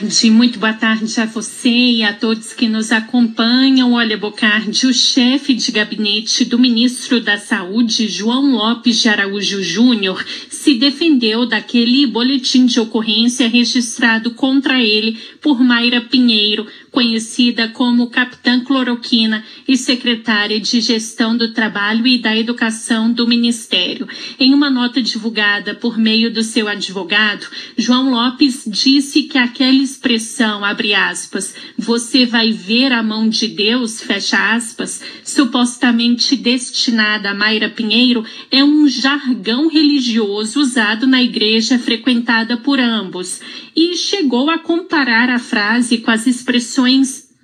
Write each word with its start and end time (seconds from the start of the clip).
Muito 0.00 0.60
boa 0.60 0.72
tarde 0.72 1.20
a 1.20 1.26
você 1.26 1.68
e 1.68 2.04
a 2.04 2.12
todos 2.12 2.52
que 2.52 2.68
nos 2.68 2.92
acompanham. 2.92 3.94
Olha, 3.94 4.16
Bocardi, 4.16 4.86
o 4.86 4.94
chefe 4.94 5.54
de 5.54 5.72
gabinete 5.72 6.44
do 6.44 6.56
ministro 6.56 7.20
da 7.20 7.36
Saúde, 7.36 8.06
João 8.06 8.52
Lopes 8.52 9.02
de 9.02 9.08
Araújo 9.08 9.60
Júnior, 9.60 10.24
se 10.48 10.74
defendeu 10.74 11.46
daquele 11.46 12.06
boletim 12.06 12.64
de 12.64 12.78
ocorrência 12.78 13.48
registrado 13.48 14.30
contra 14.30 14.80
ele 14.80 15.18
por 15.40 15.60
Mayra 15.64 16.00
Pinheiro, 16.00 16.64
conhecida 16.90 17.68
como 17.68 18.10
Capitã 18.10 18.60
Cloroquina 18.60 19.44
e 19.66 19.76
secretária 19.76 20.58
de 20.60 20.80
Gestão 20.80 21.36
do 21.36 21.52
Trabalho 21.52 22.06
e 22.06 22.18
da 22.18 22.36
Educação 22.36 23.12
do 23.12 23.26
Ministério. 23.26 24.08
Em 24.38 24.54
uma 24.54 24.70
nota 24.70 25.00
divulgada 25.00 25.74
por 25.74 25.98
meio 25.98 26.32
do 26.32 26.42
seu 26.42 26.68
advogado, 26.68 27.46
João 27.76 28.10
Lopes 28.10 28.64
disse 28.66 29.24
que 29.24 29.38
aquela 29.38 29.82
expressão, 29.82 30.64
abre 30.64 30.94
aspas, 30.94 31.54
você 31.76 32.24
vai 32.24 32.52
ver 32.52 32.92
a 32.92 33.02
mão 33.02 33.28
de 33.28 33.48
Deus, 33.48 34.02
fecha 34.02 34.54
aspas, 34.54 35.02
supostamente 35.24 36.36
destinada 36.36 37.30
a 37.30 37.34
Mayra 37.34 37.68
Pinheiro, 37.68 38.24
é 38.50 38.64
um 38.64 38.88
jargão 38.88 39.68
religioso 39.68 40.60
usado 40.60 41.06
na 41.06 41.22
igreja 41.22 41.78
frequentada 41.78 42.56
por 42.56 42.80
ambos 42.80 43.40
e 43.80 43.96
chegou 43.96 44.50
a 44.50 44.58
comparar 44.58 45.30
a 45.30 45.38
frase 45.38 45.98
com 45.98 46.10
as 46.10 46.26
expressões 46.26 46.78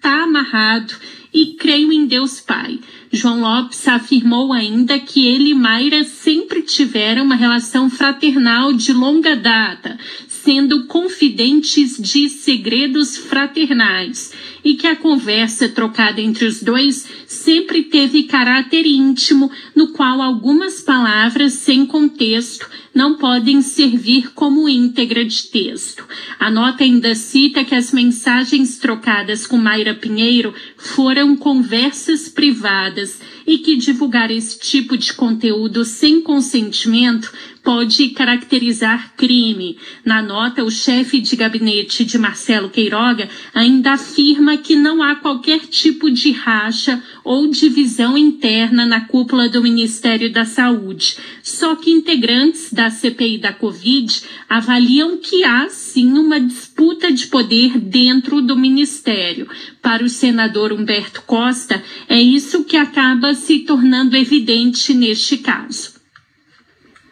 tá 0.00 0.24
amarrado 0.24 0.94
e 1.32 1.54
creio 1.54 1.92
em 1.92 2.06
Deus 2.06 2.40
Pai. 2.40 2.78
João 3.10 3.40
Lopes 3.40 3.86
afirmou 3.88 4.52
ainda 4.52 4.98
que 4.98 5.26
ele 5.26 5.50
e 5.50 5.54
Mayra 5.54 6.04
sempre 6.04 6.62
tiveram 6.62 7.24
uma 7.24 7.34
relação 7.34 7.88
fraternal 7.88 8.72
de 8.72 8.92
longa 8.92 9.36
data, 9.36 9.98
sendo 10.28 10.86
confidentes 10.86 11.96
de 11.96 12.28
segredos 12.28 13.16
fraternais, 13.16 14.32
e 14.64 14.74
que 14.74 14.86
a 14.86 14.96
conversa 14.96 15.68
trocada 15.68 16.20
entre 16.20 16.46
os 16.46 16.62
dois 16.62 17.08
sempre 17.26 17.84
teve 17.84 18.24
caráter 18.24 18.86
íntimo, 18.86 19.50
no 19.74 19.88
qual 19.92 20.20
algumas 20.20 20.80
palavras 20.80 21.54
sem 21.54 21.86
contexto 21.86 22.68
não 23.02 23.16
podem 23.16 23.60
servir 23.62 24.32
como 24.32 24.68
íntegra 24.68 25.24
de 25.24 25.48
texto. 25.48 26.06
A 26.38 26.48
nota 26.48 26.84
ainda 26.84 27.16
cita 27.16 27.64
que 27.64 27.74
as 27.74 27.90
mensagens 27.90 28.78
trocadas 28.78 29.44
com 29.44 29.56
Mayra 29.56 29.92
Pinheiro 29.92 30.54
foram 30.76 31.34
conversas 31.34 32.28
privadas 32.28 33.18
e 33.44 33.58
que 33.58 33.74
divulgar 33.74 34.30
esse 34.30 34.56
tipo 34.56 34.96
de 34.96 35.12
conteúdo 35.14 35.84
sem 35.84 36.20
consentimento 36.20 37.32
pode 37.62 38.08
caracterizar 38.10 39.14
crime. 39.16 39.78
Na 40.04 40.20
nota, 40.20 40.64
o 40.64 40.70
chefe 40.70 41.20
de 41.20 41.36
gabinete 41.36 42.04
de 42.04 42.18
Marcelo 42.18 42.68
Queiroga 42.68 43.28
ainda 43.54 43.92
afirma 43.92 44.56
que 44.56 44.74
não 44.74 45.02
há 45.02 45.14
qualquer 45.14 45.60
tipo 45.60 46.10
de 46.10 46.32
racha 46.32 47.02
ou 47.22 47.48
divisão 47.48 48.18
interna 48.18 48.84
na 48.84 49.02
cúpula 49.02 49.48
do 49.48 49.62
Ministério 49.62 50.32
da 50.32 50.44
Saúde. 50.44 51.16
Só 51.42 51.76
que 51.76 51.90
integrantes 51.90 52.72
da 52.72 52.90
CPI 52.90 53.38
da 53.38 53.52
Covid 53.52 54.22
avaliam 54.48 55.18
que 55.18 55.44
há 55.44 55.68
sim 55.68 56.12
uma 56.14 56.40
disputa 56.40 57.12
de 57.12 57.28
poder 57.28 57.78
dentro 57.78 58.42
do 58.42 58.56
Ministério. 58.56 59.48
Para 59.80 60.04
o 60.04 60.08
senador 60.08 60.72
Humberto 60.72 61.22
Costa, 61.22 61.82
é 62.08 62.20
isso 62.20 62.64
que 62.64 62.76
acaba 62.76 63.34
se 63.34 63.60
tornando 63.60 64.16
evidente 64.16 64.92
neste 64.94 65.38
caso 65.38 65.91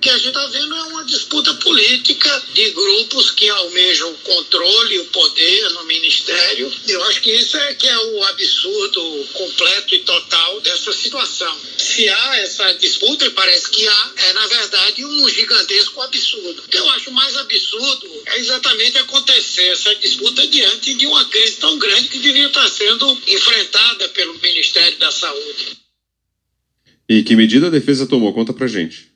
que 0.00 0.10
a 0.10 0.16
gente 0.16 0.28
está 0.28 0.46
vendo 0.46 0.74
é 0.74 0.82
uma 0.84 1.04
disputa 1.04 1.54
política 1.54 2.42
de 2.52 2.70
grupos 2.70 3.30
que 3.30 3.48
almejam 3.48 4.10
o 4.10 4.18
controle, 4.18 4.98
o 5.00 5.06
poder 5.06 5.70
no 5.70 5.84
ministério. 5.84 6.72
Eu 6.86 7.02
acho 7.04 7.22
que 7.22 7.30
isso 7.30 7.56
é 7.56 7.74
que 7.74 7.88
é 7.88 7.98
o 7.98 8.24
absurdo 8.24 9.28
completo 9.32 9.94
e 9.94 10.00
total 10.00 10.60
dessa 10.60 10.92
situação. 10.92 11.56
Se 11.78 12.08
há 12.08 12.36
essa 12.38 12.72
disputa, 12.74 13.26
e 13.26 13.30
parece 13.30 13.70
que 13.70 13.86
há, 13.88 14.12
é 14.16 14.32
na 14.34 14.46
verdade 14.46 15.04
um 15.04 15.28
gigantesco 15.28 16.00
absurdo. 16.02 16.62
O 16.62 16.68
que 16.68 16.78
eu 16.78 16.90
acho 16.90 17.10
mais 17.10 17.36
absurdo 17.36 18.22
é 18.26 18.38
exatamente 18.38 18.98
acontecer 18.98 19.68
essa 19.68 19.94
disputa 19.96 20.46
diante 20.46 20.94
de 20.94 21.06
uma 21.06 21.24
crise 21.24 21.56
tão 21.56 21.78
grande 21.78 22.08
que 22.08 22.18
devia 22.18 22.46
estar 22.46 22.68
sendo 22.68 23.10
enfrentada 23.26 24.08
pelo 24.10 24.38
Ministério 24.40 24.98
da 24.98 25.10
Saúde. 25.10 25.78
E 27.08 27.22
que 27.22 27.34
medida 27.34 27.68
a 27.68 27.70
defesa 27.70 28.06
tomou? 28.06 28.32
Conta 28.34 28.52
pra 28.52 28.66
gente. 28.66 29.15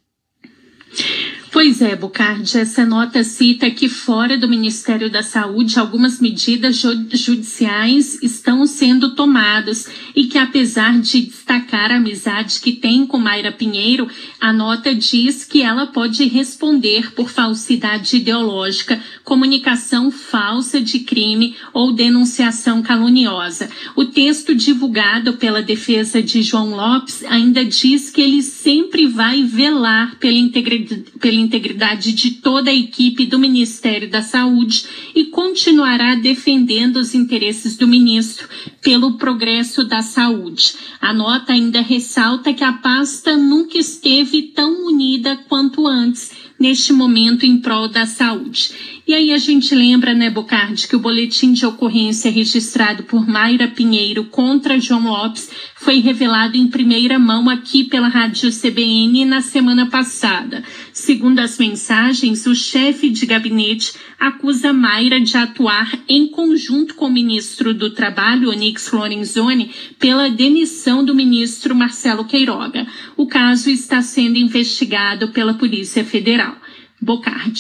Pois 1.63 1.83
é, 1.83 1.95
Bocardi, 1.95 2.57
essa 2.57 2.87
nota 2.87 3.23
cita 3.23 3.71
que 3.71 3.87
fora 3.87 4.39
do 4.39 4.49
Ministério 4.49 5.11
da 5.11 5.23
Saúde 5.23 5.79
algumas 5.79 6.19
medidas 6.19 6.83
judiciais 7.13 8.19
estão 8.23 8.65
sendo 8.65 9.15
tomadas 9.15 9.87
e 10.17 10.25
que 10.25 10.39
apesar 10.39 10.99
de 10.99 11.21
destacar 11.21 11.93
a 11.93 11.97
amizade 11.97 12.61
que 12.61 12.73
tem 12.73 13.05
com 13.05 13.19
Mayra 13.19 13.53
Pinheiro, 13.53 14.09
a 14.41 14.55
nota 14.55 14.95
diz 14.95 15.45
que 15.45 15.61
ela 15.61 15.87
pode 15.87 16.25
responder 16.25 17.13
por 17.13 17.29
falsidade 17.29 18.17
ideológica, 18.17 18.99
comunicação 19.23 20.11
falsa 20.11 20.81
de 20.81 21.01
crime 21.01 21.55
ou 21.75 21.93
denunciação 21.93 22.81
caluniosa. 22.81 23.69
O 23.95 24.07
texto 24.07 24.55
divulgado 24.55 25.35
pela 25.35 25.61
defesa 25.61 26.23
de 26.23 26.43
João 26.43 26.71
Lopes 26.71 27.23
ainda 27.25 27.63
diz 27.63 28.09
que 28.09 28.23
ele 28.23 28.43
sempre 28.43 29.07
vai 29.07 29.43
velar 29.43 30.17
pela 30.19 30.39
integridade, 30.39 31.05
integridade 31.51 32.13
de 32.13 32.31
toda 32.31 32.71
a 32.71 32.75
equipe 32.75 33.27
do 33.27 33.37
Ministério 33.37 34.09
da 34.09 34.23
Saúde 34.23 34.85
e 35.13 35.25
continuará 35.25 36.15
defendendo 36.15 36.97
os 36.97 37.13
interesses 37.13 37.77
do 37.77 37.89
ministro 37.89 38.49
pelo 38.81 39.15
progresso 39.15 39.83
da 39.83 40.01
saúde. 40.01 40.75
A 41.01 41.13
nota 41.13 41.53
ainda 41.53 41.81
ressalta 41.81 42.55
que 42.55 42.63
a 42.63 42.75
pasta 42.75 43.37
nunca 43.37 43.77
esteve 43.77 44.43
tão 44.43 44.87
unida 44.87 45.37
quanto 45.49 45.89
antes 45.89 46.31
neste 46.59 46.93
momento 46.93 47.45
em 47.45 47.59
prol 47.59 47.89
da 47.89 48.07
saúde. 48.07 48.71
E 49.11 49.15
aí 49.15 49.33
a 49.33 49.39
gente 49.39 49.75
lembra, 49.75 50.15
né, 50.15 50.31
Bocardi, 50.31 50.87
que 50.87 50.95
o 50.95 51.01
boletim 51.01 51.53
de 51.53 51.67
ocorrência 51.67 52.31
registrado 52.31 53.03
por 53.03 53.27
Mayra 53.27 53.67
Pinheiro 53.67 54.23
contra 54.27 54.79
João 54.79 55.11
Lopes 55.11 55.51
foi 55.75 55.99
revelado 55.99 56.57
em 56.57 56.69
primeira 56.69 57.19
mão 57.19 57.51
aqui 57.51 57.83
pela 57.83 58.07
Rádio 58.07 58.53
CBN 58.53 59.25
na 59.25 59.43
semana 59.43 59.87
passada. 59.87 60.63
Segundo 60.93 61.41
as 61.41 61.59
mensagens, 61.59 62.47
o 62.47 62.55
chefe 62.55 63.11
de 63.11 63.27
gabinete 63.27 63.95
acusa 64.17 64.73
Mayra 64.73 65.21
de 65.21 65.37
atuar 65.37 65.91
em 66.09 66.29
conjunto 66.29 66.95
com 66.95 67.07
o 67.07 67.13
ministro 67.13 67.75
do 67.75 67.91
Trabalho, 67.91 68.51
Onix 68.51 68.93
Lorenzoni, 68.93 69.73
pela 69.99 70.31
demissão 70.31 71.05
do 71.05 71.17
ministro 71.17 71.75
Marcelo 71.75 72.25
Queiroga. 72.27 72.87
O 73.17 73.27
caso 73.27 73.71
está 73.71 74.03
sendo 74.03 74.39
investigado 74.39 75.31
pela 75.31 75.55
Polícia 75.55 76.05
Federal. 76.05 76.55
Bocardi. 77.03 77.59